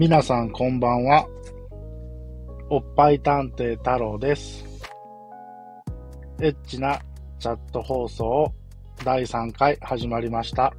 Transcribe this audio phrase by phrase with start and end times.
[0.00, 1.28] 皆さんこんばんは。
[2.70, 4.64] おっぱい探偵太郎です。
[6.40, 6.98] エッチな
[7.38, 8.50] チャット放送
[9.04, 10.72] 第3回始まりました。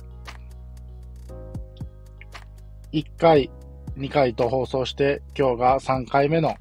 [2.94, 3.52] 1回、
[3.96, 6.56] 2回と放送して今日が3回目の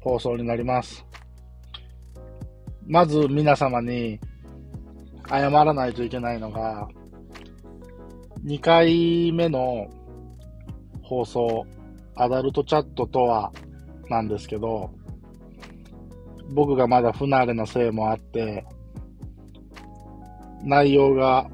[0.00, 1.06] 放送になります。
[2.86, 4.20] まず皆様に
[5.26, 6.86] 謝らないといけないのが、
[8.44, 9.88] 2回目の
[11.10, 11.66] 放送、
[12.14, 13.50] アダルトチャットとは
[14.08, 14.92] なんですけど、
[16.54, 18.64] 僕がまだ不慣れなせいもあって、
[20.62, 21.50] 内容が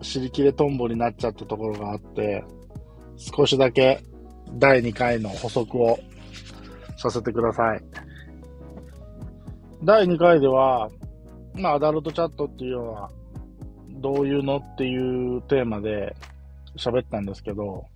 [0.00, 2.44] 尻切れトンボになっちゃったところがあって、
[3.16, 4.00] 少しだけ
[4.58, 5.98] 第2回の補足を
[6.96, 7.82] させてください。
[9.82, 10.88] 第2回では、
[11.54, 13.10] まあ、アダルトチャットっていうのは、
[13.96, 16.14] どういうのっていうテーマで
[16.76, 17.86] 喋ったんですけど、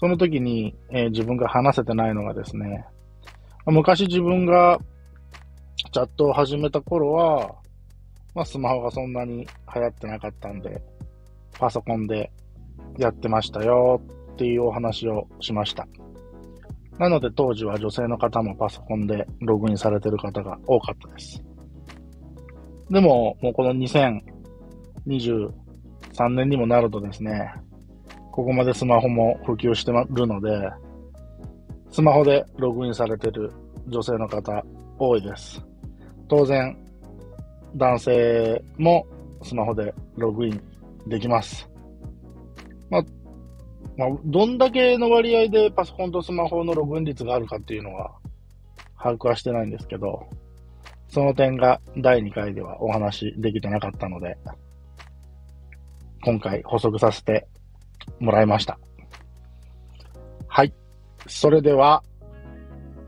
[0.00, 2.84] その時に、えー自分が話せてないのがですね、
[3.66, 4.78] 昔自分が
[5.76, 7.54] チャットを始めた頃は、
[8.34, 10.82] まあ、スマホがそんなに流行ってなかったんで、
[11.58, 12.30] パソコンで
[12.98, 14.00] やってましたよ
[14.32, 15.86] っていうお話をしました。
[16.98, 21.42] なので当時は女性の方もパソコンでログインされてる方が多かったです。
[22.90, 25.50] でも、もうこの2023
[26.30, 27.52] 年にもなるとですね、
[28.38, 30.70] ここまでスマホも普及してるので、
[31.90, 33.52] スマホでログインされてる
[33.88, 34.64] 女性の方
[34.96, 35.60] 多いです。
[36.28, 36.78] 当然、
[37.74, 39.04] 男性も
[39.42, 40.62] スマホでログイン
[41.08, 41.68] できます。
[42.88, 43.04] まあ、
[43.96, 48.12] まあ、どんだけの割合でパソコンとスマホのログイン率があるかっていうのは
[48.96, 50.28] 把握はしてないんですけど、
[51.08, 54.38] その点が第2回ではお話できてなかったので、
[56.22, 57.48] 今回補足させて
[58.20, 58.78] もらいました。
[60.48, 60.72] はい。
[61.26, 62.02] それでは、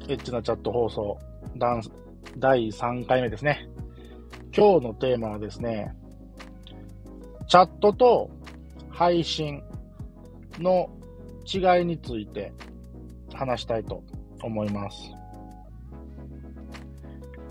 [0.09, 1.19] エッチなチャット放送、
[1.57, 1.91] ダンス
[2.39, 3.69] 第3回目ですね。
[4.57, 5.95] 今日のテーマはですね、
[7.47, 8.31] チャットと
[8.91, 9.63] 配信
[10.59, 10.91] の
[11.47, 12.53] 違いについて
[13.33, 14.03] 話したいと
[14.43, 14.97] 思います。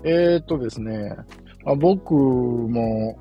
[0.04, 1.14] えーとですね、
[1.64, 3.18] まあ僕も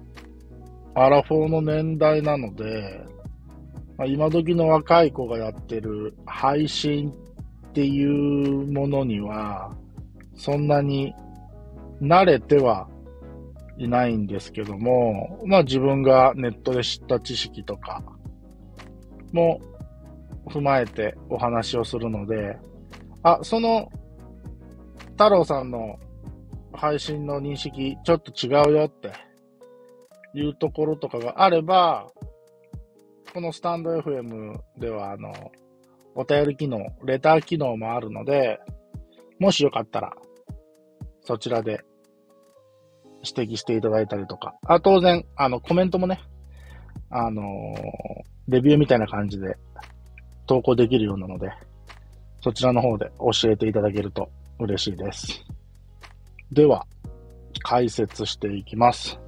[0.95, 3.05] アラフォーの年代なので、
[3.99, 7.11] まあ、今時の若い子がやってる配信
[7.67, 9.75] っていうものには、
[10.37, 11.13] そんなに
[12.01, 12.87] 慣れては
[13.77, 18.01] いないんですけども、まあ自分がネットで知った知識とか
[19.33, 19.59] も
[20.47, 22.57] 踏まえてお話をするので、
[23.21, 23.91] あ、その
[25.11, 25.99] 太郎さんの
[26.71, 29.11] 配信の認識ちょっと違うよって
[30.33, 32.07] いうところとかがあれば、
[33.33, 35.33] このスタンド FM では、あの、
[36.15, 38.59] お便り機能、レター機能もあるので、
[39.39, 40.13] もしよかったら、
[41.21, 41.81] そちらで
[43.23, 46.21] 指摘していただいたりとか、あ、当然、あの、コメントもね、
[47.11, 47.43] あの
[48.47, 49.57] レビューみたいな感じで
[50.45, 51.51] 投稿できるようなので、
[52.41, 54.29] そちらの方で教えていただけると
[54.59, 55.43] 嬉しいです。
[56.51, 56.85] では、
[57.63, 59.19] 解説していきます。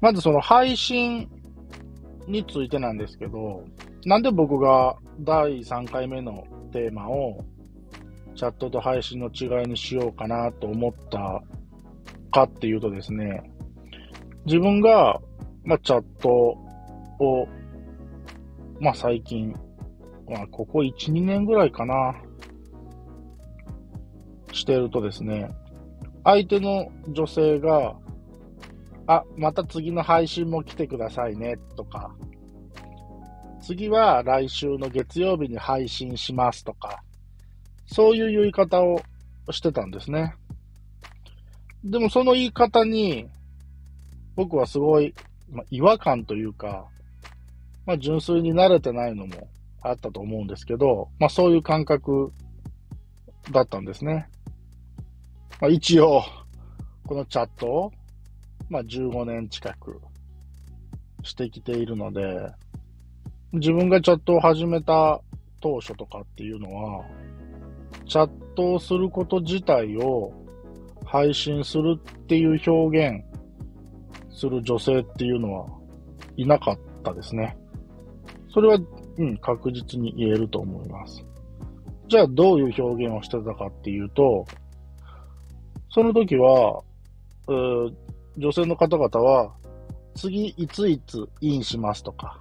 [0.00, 1.28] まずその配信
[2.28, 3.64] についてなんですけど、
[4.04, 7.44] なんで僕が第3回目のテーマを
[8.34, 11.42] チャットと配信の違いにしようかなと思った
[12.30, 13.42] かっていうとですね、
[14.46, 15.20] 自分が、
[15.64, 17.48] まあ、チャットを、
[18.80, 19.54] まあ、最近、
[20.28, 22.14] まあ、ここ1、2年ぐらいかな、
[24.52, 25.50] してるとですね、
[26.24, 27.96] 相手の女性が、
[29.08, 32.14] あ、また次の配信も来てくださいね、とか、
[33.62, 37.02] 次は来週の月曜日に配信しますとか、
[37.86, 39.00] そういう言い方を
[39.50, 40.34] してたんですね。
[41.82, 43.26] でもその言い方に、
[44.36, 45.14] 僕はすごい、
[45.50, 46.86] まあ、違和感というか、
[47.86, 49.48] まあ、純粋に慣れてないのも
[49.80, 52.30] あったと思うんですけど、まあ、そういう感覚
[53.52, 54.28] だったんですね。
[55.62, 56.22] まあ、一応、
[57.06, 57.92] このチャットを、
[58.70, 60.00] まあ、15年近く
[61.22, 62.50] してきているので、
[63.52, 65.20] 自分がチャットを始めた
[65.60, 67.04] 当初とかっていうのは、
[68.06, 70.32] チャットをすること自体を
[71.04, 73.24] 配信するっていう表現
[74.30, 75.66] する女性っていうのは
[76.36, 77.56] いなかったですね。
[78.52, 78.78] それは、
[79.18, 81.24] うん、確実に言えると思います。
[82.08, 84.46] じゃあどういう表現をしてたかっていうと、
[85.90, 86.82] その時は、
[88.38, 89.52] 女性の方々は、
[90.14, 92.40] 次いついつインしますとか、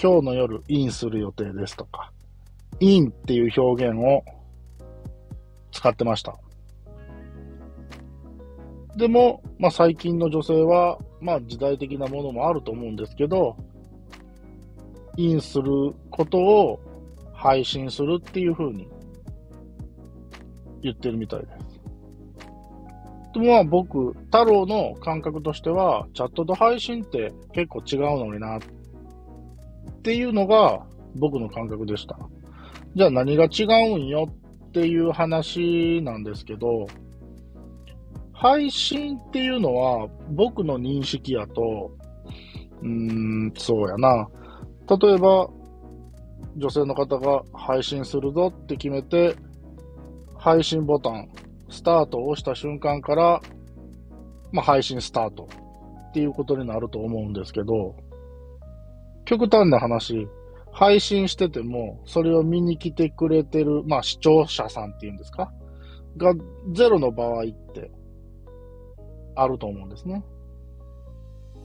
[0.00, 2.12] 今日の夜インする予定ですとか、
[2.78, 4.22] インっていう表現を
[5.72, 6.38] 使ってました。
[8.96, 13.56] でも、まあ最近の女性は、まあ時代的なものもあると思うんですけど、
[15.16, 16.80] インすることを
[17.34, 18.88] 配信するっていう風に
[20.82, 21.55] 言ってるみたいです。
[23.64, 28.60] 僕、太郎の感覚としては、チャットと配信って結構違うのになっ
[30.02, 30.86] ていうのが
[31.16, 32.18] 僕の感覚でした。
[32.94, 34.28] じゃあ何が違うんよ
[34.68, 36.86] っていう話なんですけど、
[38.32, 41.90] 配信っていうのは僕の認識やと、
[42.82, 44.28] うーん、そうやな。
[44.88, 45.48] 例えば、
[46.56, 49.34] 女性の方が配信するぞって決めて、
[50.38, 51.28] 配信ボタン、
[51.68, 53.40] スタートをした瞬間から、
[54.52, 55.48] まあ、配信スタート
[56.10, 57.96] っていうことになると思うんですけど、
[59.24, 60.28] 極端な話、
[60.72, 65.52] 配信してても、それを見に来てくれてる、まあ視聴者さんっていうんですか
[66.16, 66.34] が
[66.72, 67.90] ゼロの場合って、
[69.34, 70.24] あると思うんですね。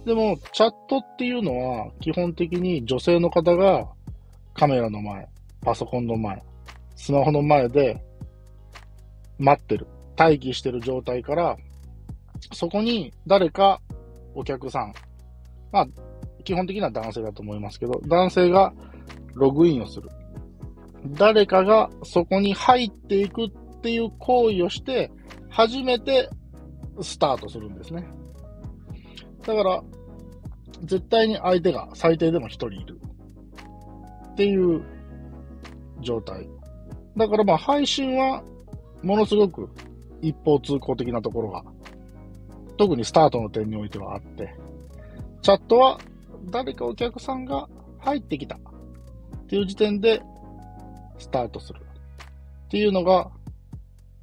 [0.05, 3.87] でも、チャットっていうのは、基本的に女性の方が
[4.53, 5.27] カメラの前、
[5.61, 6.41] パソコンの前、
[6.95, 8.03] スマホの前で
[9.41, 11.57] 待ってる、待機してる状態から、
[12.53, 13.81] そこに誰か
[14.35, 14.93] お客さん、
[15.71, 15.87] まあ、
[16.43, 18.73] 基本的には男性だと思いますけど、男性が
[19.33, 20.09] ログインをする。
[21.17, 23.49] 誰かがそこに入っていくっ
[23.81, 25.11] ていう行為をして、
[25.49, 26.29] 初めて
[27.01, 28.07] スタートするんですね。
[29.45, 29.83] だから、
[30.83, 33.01] 絶対に相手が最低でも一人いる。
[34.31, 34.83] っていう
[36.01, 36.47] 状態。
[37.17, 38.43] だからまあ配信は
[39.03, 39.69] ものすごく
[40.21, 41.63] 一方通行的なところが、
[42.77, 44.55] 特にスタートの点においてはあって、
[45.41, 45.99] チャットは
[46.49, 47.67] 誰かお客さんが
[47.99, 48.59] 入ってきたっ
[49.47, 50.21] ていう時点で
[51.17, 53.29] スタートするっていうのが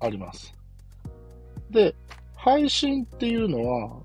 [0.01, 0.55] あります。
[1.71, 1.95] で、
[2.35, 4.01] 配信っていうのは、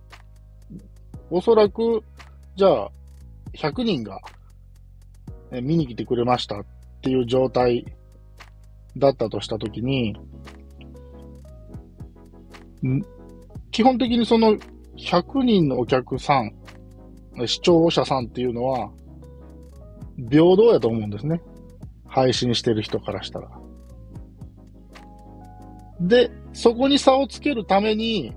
[1.30, 2.04] おそらく、
[2.56, 2.92] じゃあ、
[3.54, 4.20] 100人が
[5.52, 6.66] 見に来てくれましたっ
[7.02, 7.86] ていう状態
[8.98, 10.16] だったとしたときに、
[13.72, 14.58] 基本的にその
[14.98, 16.54] 100人のお客さん、
[17.48, 18.92] 視聴者さんっていうのは、
[20.30, 21.42] 平等やと思うんですね。
[22.06, 23.50] 配信してる人からしたら。
[26.00, 28.34] で、そこに差をつけるために、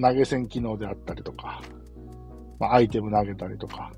[0.00, 1.62] 投げ銭機能であったりとか、
[2.58, 3.92] まあ、アイテム投げたりとか、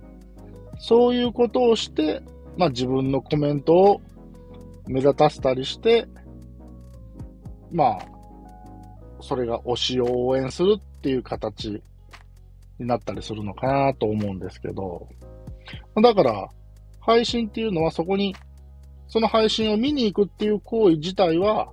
[0.79, 2.23] そういうことをして、
[2.57, 4.01] まあ、自分のコメントを
[4.87, 6.07] 目立たせたりして、
[7.71, 8.12] まあ、
[9.23, 11.83] それが推しを応援するっていう形
[12.79, 15.09] になったりするのかなと思うんですけど、
[16.03, 16.49] だから、
[17.01, 18.35] 配信っていうのはそこに、
[19.09, 21.71] その配信を見に行くっていう行為自体は、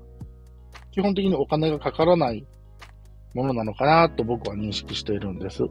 [0.92, 2.46] 基本的にお金がかからない
[3.34, 5.63] ものなのかなと僕は認識しているんです。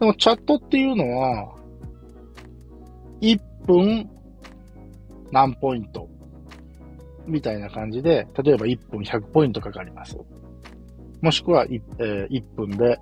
[0.00, 1.54] でもチャットっていうのは、
[3.20, 4.10] 1分
[5.30, 6.08] 何ポイント
[7.26, 10.18] みたいな感じで、例えば1分100ポイントかかります。
[11.24, 13.00] もしくは 1,、えー、1分で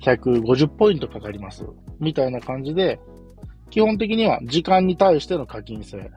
[0.00, 1.66] 150ポイントかかります。
[1.98, 2.98] みたいな感じで、
[3.68, 6.10] 基本的には時間に対しての課金制。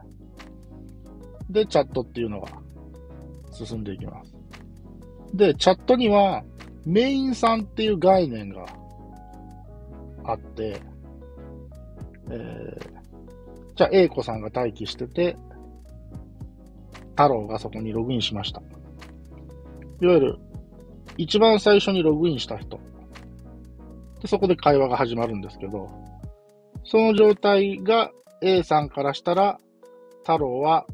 [1.50, 2.48] で、チャットっていうのが
[3.52, 4.34] 進んでいきます。
[5.34, 6.42] で、チャットには
[6.86, 8.64] メインさんっていう概念が
[10.24, 10.80] あって、
[12.30, 12.90] えー、
[13.76, 15.36] じゃあ A 子さんが待機してて、
[17.10, 18.62] 太郎がそこにログインしました。
[20.00, 20.38] いわゆる、
[21.16, 22.80] 一番最初にログインした人。
[24.20, 25.90] で、そこで会話が始まるんですけど、
[26.84, 28.10] その状態が
[28.42, 29.58] A さんからしたら、
[30.20, 30.86] 太郎は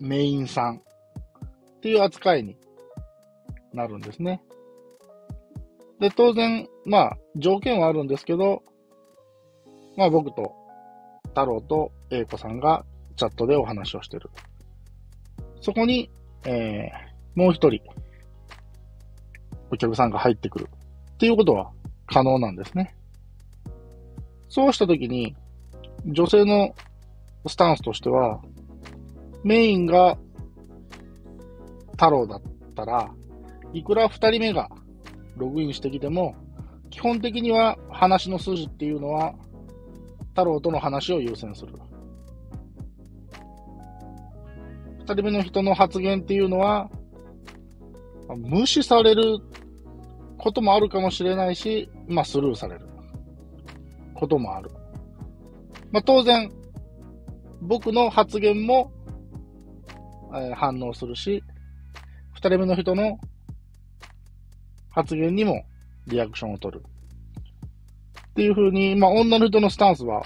[0.00, 2.56] メインさんっていう扱いに
[3.72, 4.42] なるんですね。
[6.00, 8.62] で、当然、まあ、条件はあるんですけど、
[9.96, 10.54] まあ僕と
[11.28, 12.84] 太郎と A 子さんが
[13.16, 14.30] チャットでお話をしてる。
[15.60, 16.10] そこに、
[16.46, 17.82] えー、もう一人、
[19.70, 20.68] お客さんが入ってくる。
[21.14, 21.70] っていうことは
[22.06, 22.94] 可能なんですね。
[24.48, 25.36] そうしたときに、
[26.06, 26.74] 女性の
[27.46, 28.40] スタンスとしては、
[29.44, 30.18] メインが
[31.92, 32.42] 太郎だっ
[32.74, 33.10] たら、
[33.72, 34.68] いくら二人目が
[35.36, 36.34] ログインしてきても、
[36.90, 39.34] 基本的には話の筋っていうのは、
[40.30, 41.74] 太郎との話を優先する。
[45.00, 46.90] 二人目の人の発言っていうのは、
[48.36, 49.38] 無視される
[50.40, 52.86] こともあるかもしれないし、まあスルーされる
[54.14, 54.70] こともある。
[55.92, 56.50] まあ当然、
[57.60, 58.90] 僕の発言も、
[60.32, 61.44] えー、反応するし、
[62.32, 63.18] 二人目の人の
[64.90, 65.62] 発言にも
[66.06, 66.84] リアクションを取る。
[68.30, 70.24] っていう風に、まあ女の人のスタンスは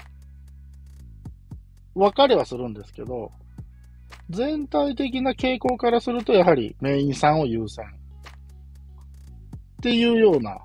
[1.93, 3.31] 分かれはするんですけど、
[4.29, 7.85] 全体的な傾向からすると、やはりメインさんを優先。
[9.77, 10.57] っていうような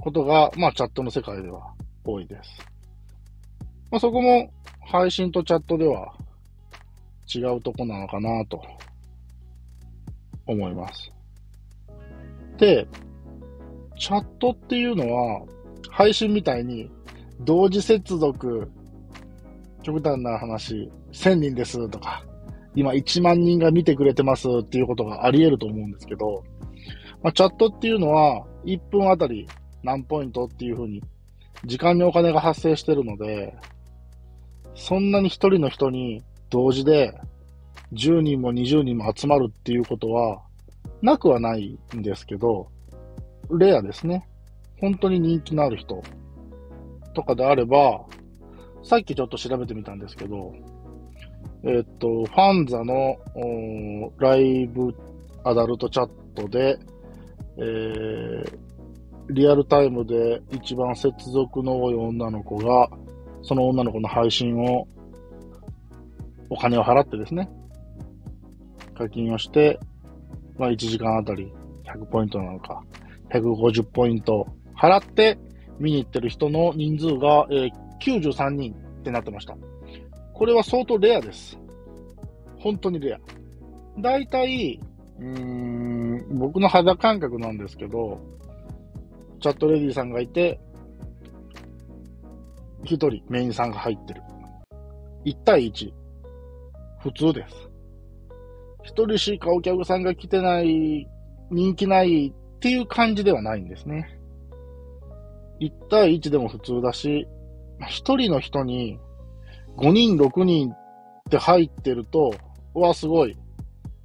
[0.00, 1.72] ことが、まあチャットの世界では
[2.04, 2.50] 多いです。
[3.90, 6.14] まあそこも配信とチャットでは
[7.34, 8.62] 違うとこなのかなと
[10.46, 11.12] 思います。
[12.56, 12.86] で、
[13.98, 15.42] チャットっていうのは
[15.90, 16.90] 配信みたいに
[17.40, 18.70] 同時接続
[19.82, 22.24] 極端な話、1000人ですとか、
[22.74, 26.44] 今1万人が見てくれてますっていうことがあり得ると思うんですけど、
[27.22, 29.46] まあ、チャットっていうのは1分あたり
[29.82, 31.02] 何ポイントっていうふうに
[31.64, 33.56] 時間にお金が発生してるので、
[34.74, 37.12] そんなに1人の人に同時で
[37.92, 40.42] 10人も20人も集まるっていうことは
[41.02, 42.68] なくはないんですけど、
[43.50, 44.28] レアですね。
[44.80, 46.02] 本当に人気のある人
[47.14, 48.04] とかであれば、
[48.84, 50.54] さっきちょっと調べてみたんですけど、
[51.64, 53.16] えっと、ファンザの
[54.18, 54.94] ライブ
[55.44, 56.78] アダルトチャットで、
[57.58, 58.58] えー、
[59.30, 62.88] リアルタイムで一番接続の多い女の子が、
[63.42, 64.86] その女の子の配信を、
[66.50, 67.50] お金を払ってですね、
[68.96, 69.78] 課金をして、
[70.56, 71.52] まあ1時間あたり
[71.84, 72.82] 100ポイントなのか、
[73.30, 74.46] 150ポイント
[74.76, 75.38] 払って
[75.78, 79.56] 見に行ってる人の人数が、えー、93人ってなってました。
[80.32, 81.58] これは相当レアです。
[82.58, 83.18] 本当にレア。
[84.00, 84.80] 大体、
[85.18, 85.77] うーん、
[86.30, 88.20] 僕の肌感覚なんですけど、
[89.40, 90.58] チャットレディさんがいて、
[92.84, 94.22] 一人メインさんが入ってる。
[95.24, 95.92] 1対1。
[97.00, 97.68] 普通です。
[98.82, 101.06] 一人しかお客さんが来てない、
[101.50, 104.18] 人気ないっていう感じではないんですね。
[105.60, 107.26] 1対1でも普通だし、
[107.86, 108.98] 一人の人に
[109.76, 110.74] 5人、6人っ
[111.30, 112.34] て入ってると、
[112.74, 113.36] うわ、すごい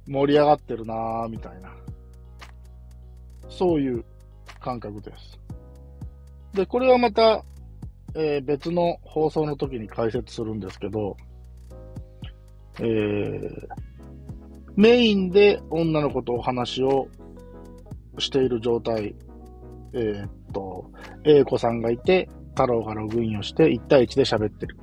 [0.06, 1.70] 盛り上がってるなぁ、みたいな。
[3.54, 4.04] そういう
[4.60, 5.38] 感覚です。
[6.52, 7.44] で、これはまた、
[8.14, 11.16] えー、別の放送の時に解説するんですけど、
[12.80, 13.68] えー、
[14.76, 17.08] メインで女の子とお話を
[18.18, 19.14] している状態、
[19.92, 20.90] えー、っと、
[21.24, 24.76] A 子さんがいて、太郎がログインをして1対1で喋ってる。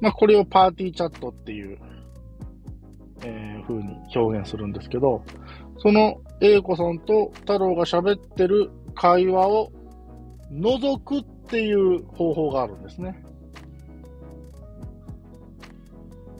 [0.00, 1.78] まあ、これをパーティーチャットっていう、
[3.22, 5.22] えー、風に表現するんですけど、
[5.78, 9.72] その A 子さんと太郎が喋ってる会話を
[10.52, 13.24] 覗くっていう方法があるんですね。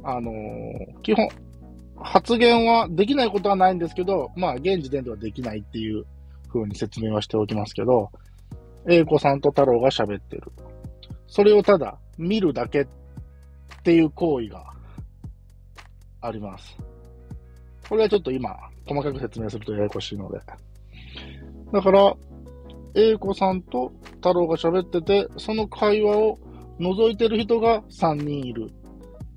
[0.02, 1.26] あのー、基本、
[1.96, 6.04] 発言はできないことはないんですけど、まあ、現時点ではできないっていう
[6.52, 8.11] 風に説明はしておきますけど、
[8.87, 10.52] A 子さんと太郎が喋ってる。
[11.28, 12.87] それをただ見るだけっ
[13.82, 14.64] ていう行為が
[16.20, 16.76] あります。
[17.88, 18.54] これはちょっと今、
[18.87, 20.41] 細かく説明するとややこしいので。
[21.73, 22.17] だから、
[22.95, 26.38] A 子さんと太郎が喋ってて、その会話を
[26.79, 28.71] 覗いてる人が3人いる、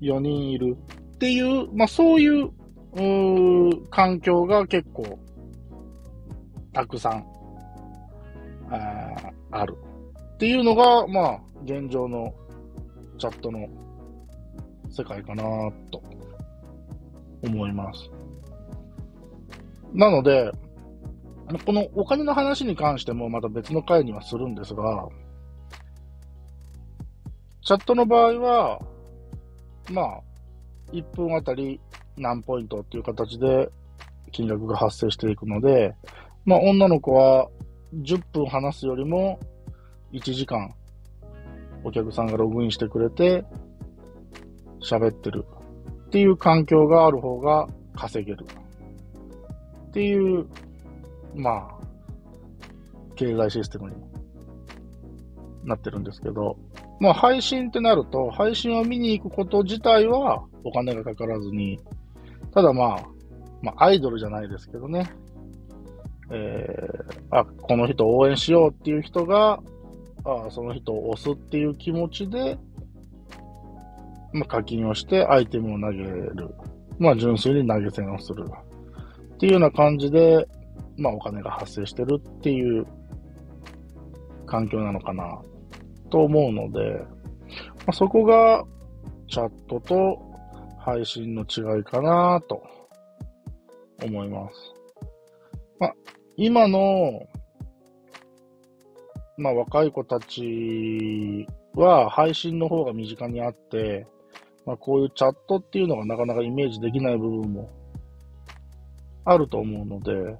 [0.00, 0.76] 4人いる
[1.14, 2.50] っていう、まあそういう、
[2.94, 5.18] う環境が結構、
[6.72, 7.24] たくさん、
[8.70, 9.76] あある。
[10.34, 12.32] っていうのが、まあ、現状の
[13.18, 13.66] チャットの
[14.90, 15.42] 世界かな
[15.90, 16.00] と
[17.42, 18.10] 思います。
[19.92, 20.52] なので、
[21.64, 25.08] このお金の話に関してもまた別の回にはするんですが、
[27.62, 28.80] チャットの場合は、
[29.90, 30.20] まあ、
[30.92, 31.80] 1分あたり
[32.16, 33.68] 何ポイントっていう形で
[34.32, 35.94] 金額が発生していくので、
[36.44, 37.48] まあ、女の子は
[37.94, 39.38] 10分話すよりも
[40.12, 40.74] 1時間
[41.84, 43.44] お客さんがログインしてくれて
[44.80, 45.44] 喋ってる
[46.06, 48.46] っていう環境がある方が稼げる。
[49.88, 50.46] っていう、
[51.34, 51.78] まあ、
[53.16, 53.96] 経済システムに
[55.64, 56.56] なってるんですけど、
[57.00, 61.80] まあ配信ってなると、配信を見に行くこと自体はお金がかからずに、
[62.52, 63.06] ただまあ、
[63.62, 65.10] まあアイドルじゃないですけどね、
[66.30, 69.60] えー、あ、この人を応援しようっていう人が、
[70.24, 72.58] あその人を押すっていう気持ちで、
[74.32, 76.54] まあ、課金をしてアイテムを投げる。
[76.98, 78.44] まあ、純粋に投げ銭をする。
[79.38, 80.48] っていうような感じで、
[80.96, 82.84] まあ、お金が発生してるっていう
[84.46, 85.40] 環境なのかな
[86.10, 88.64] と思うので、まあ、そこが
[89.28, 90.18] チャットと
[90.80, 92.60] 配信の違いかなと
[94.02, 94.54] 思います。
[95.78, 95.94] まあ、
[96.36, 97.28] 今の、
[99.36, 104.04] まあ、若い子たちは配信の方が身近にあって、
[104.66, 107.77] まあ、こういうチャットっていうのがなかなかイメージできない部分も
[109.30, 110.36] あると思うので、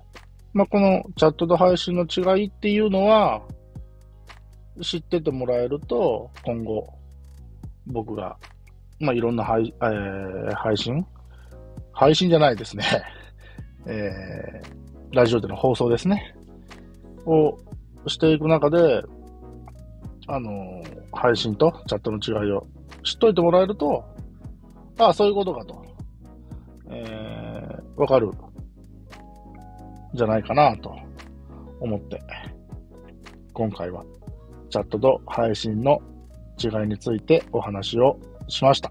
[0.54, 3.42] まあ、このチャットと配信の違いっていうのは、
[4.80, 6.88] 知っててもらえると、今後、
[7.86, 8.36] 僕が、
[8.98, 11.04] まあ、いろんな配,、えー、配信？
[11.92, 12.84] 配信じゃないですね。
[13.86, 16.34] えー、ラジオでの放送ですね。
[17.26, 17.58] を
[18.06, 19.02] していく中で、
[20.28, 22.66] あのー、配信とチャットの違いを
[23.04, 24.04] 知っといてもらえると、
[24.98, 25.84] ああ、そういうことかと、
[26.90, 28.30] えー、わかる、
[30.18, 30.94] じゃないかなと
[31.80, 32.20] 思って、
[33.54, 34.04] 今回は
[34.68, 36.02] チャットと配信の
[36.62, 38.90] 違いについてお話をしました。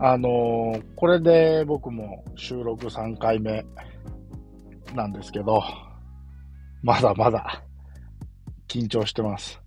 [0.00, 3.64] あのー、これで僕も収録3回目
[4.94, 5.62] なんですけど、
[6.82, 7.62] まだまだ
[8.68, 9.60] 緊張してます。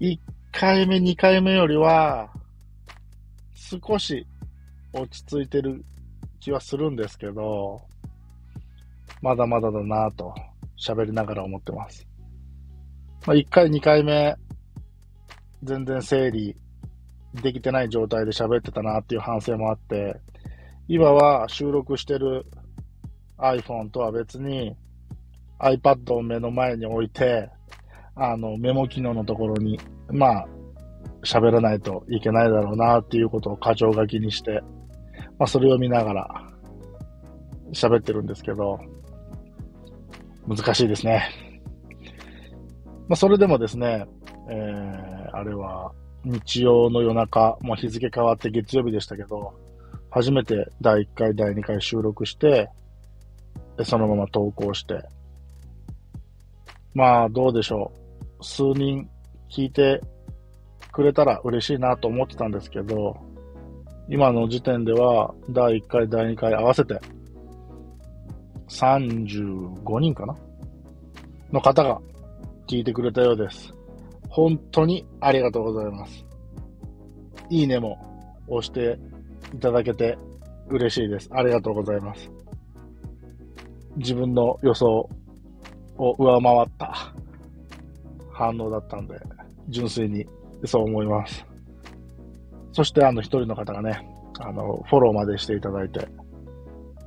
[0.00, 0.18] 1
[0.52, 2.30] 回目、2回目よりは
[3.54, 4.26] 少し
[4.92, 5.84] 落ち着いてる
[6.40, 7.82] 気はするんですけど、
[9.22, 10.34] まだまだだなぁと
[10.76, 12.06] 喋りながら思ってます。
[13.24, 14.34] まあ、1回、2回目、
[15.62, 16.56] 全然整理
[17.40, 20.20] できてない状態で喋ってたなっていう反省もあって、
[20.88, 22.44] 今は収録してる
[23.38, 24.76] iPhone とは別に
[25.60, 27.48] iPad を目の前に置いて、
[28.16, 29.78] あの、メモ機能のところに、
[30.10, 30.48] まあ、
[31.24, 34.60] 喋らないといけないだろうなっていうことを過剰書きにして、
[35.38, 36.28] まあ、それを見ながら
[37.72, 38.80] 喋ってるんですけど、
[40.46, 41.28] 難しいですね。
[43.08, 44.06] まあ、それでもですね、
[44.48, 45.92] えー、あれは
[46.24, 49.52] 日曜の夜中、もう日付変わって月曜日でしたけど、
[50.10, 52.70] 初めて第1回、第2回収録して、
[53.84, 55.02] そのまま投稿して、
[56.94, 57.92] まあどうでしょ
[58.40, 58.44] う。
[58.44, 59.08] 数人
[59.50, 60.00] 聞いて
[60.92, 63.16] くれたら嬉しいなと思ってたんですけど、
[64.08, 67.00] 今の時点では第1回、第2回合わせて
[68.72, 70.34] 35人かな？
[71.52, 72.00] の方が
[72.66, 73.74] 聞いてくれたようです。
[74.28, 76.24] 本当にありがとうございます。
[77.50, 77.98] いいねも
[78.48, 78.98] 押して
[79.54, 80.16] いただけて
[80.68, 81.28] 嬉しいです。
[81.32, 82.30] ありがとうございます。
[83.96, 85.06] 自分の予想
[85.98, 87.12] を上回った
[88.32, 89.14] 反応だったんで、
[89.68, 90.26] 純粋に
[90.64, 91.44] そう思います。
[92.72, 94.08] そしてあの一人の方がね、
[94.40, 96.08] あの、フォローまでしていただいて、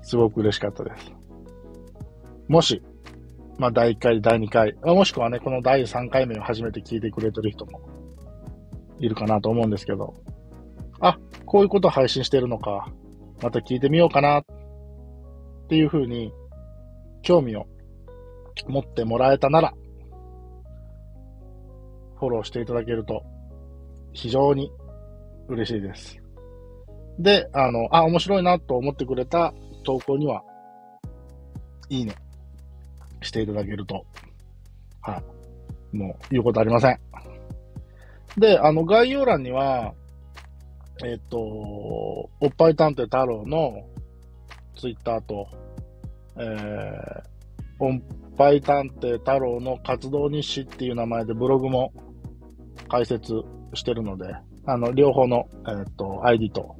[0.03, 1.11] すごく嬉しかったです。
[2.47, 2.81] もし、
[3.57, 7.81] まあ、第1回、第2回、もしくはね、この第3回目を初めて聞いてくれてる人も
[8.99, 10.13] いるかなと思うんですけど、
[10.99, 12.91] あ、こういうこと配信してるのか、
[13.41, 14.39] また聞いてみようかな。
[14.39, 16.31] っていうふうに
[17.23, 17.65] 興味を
[18.67, 19.73] 持ってもらえたなら、
[22.19, 23.23] フォローしていただけると
[24.13, 24.71] 非常に
[25.47, 26.21] 嬉しいです。
[27.19, 29.53] で、あの、あ、面白いなと思ってくれた
[29.83, 30.43] 投稿には、
[31.89, 32.15] いいね
[33.25, 34.05] していただけると、
[35.01, 35.21] は
[35.93, 35.97] い。
[35.97, 36.99] もう、言うことありません。
[38.37, 39.93] で、あの、概要欄には、
[41.03, 43.85] えっ、と、おっぱい探偵太郎の
[44.77, 45.47] ツイッターと、
[46.37, 47.23] えー、
[47.79, 48.01] おっ
[48.37, 51.93] ぱい探偵太郎の活動日誌っていう名前でブログも
[52.89, 53.33] 解説
[53.73, 54.33] してるので、
[54.65, 56.75] あの、両方の、えっ、と、ID と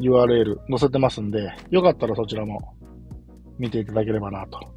[0.00, 2.74] URL 載せてますんで、よかったらそちらも
[3.58, 4.73] 見ていただければなと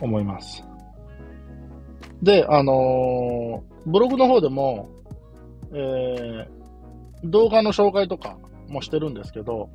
[0.00, 0.64] 思います。
[2.22, 4.88] で、あのー、ブログの方でも、
[5.72, 8.36] えー、動画の紹介とか
[8.68, 9.70] もしてるんですけど、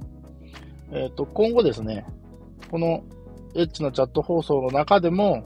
[0.92, 2.06] えっ、ー、と、今後ですね、
[2.70, 3.04] この
[3.56, 5.44] エッチなチャット放送の中でも、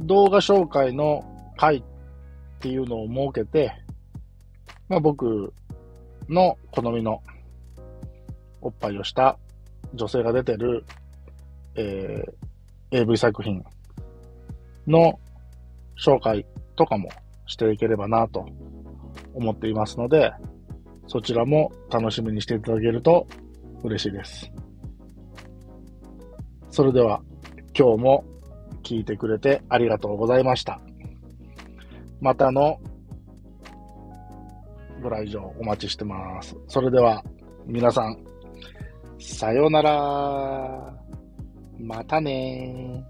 [0.00, 1.24] 動画紹介の
[1.56, 1.82] 回っ
[2.60, 3.72] ていうのを設けて、
[4.88, 5.52] まあ、僕
[6.28, 7.22] の好みの
[8.60, 9.38] おっぱいをした
[9.94, 10.84] 女性が出てる、
[11.74, 13.64] えー、AV 作品
[14.86, 15.18] の
[15.98, 16.44] 紹介
[16.76, 17.08] とかも
[17.46, 18.46] していければなと
[19.34, 20.32] 思っていますので、
[21.06, 23.26] そちらも楽しみにしていただけると
[23.82, 24.50] 嬉しいです。
[26.70, 27.22] それでは
[27.78, 28.24] 今日も
[28.82, 30.80] 聞いてくれてありがとうございました。
[32.20, 32.78] またの
[35.02, 36.56] ご来場お待ちしてます。
[36.68, 37.22] それでは
[37.66, 38.16] 皆さん、
[39.18, 40.94] さようなら。
[41.78, 43.04] またね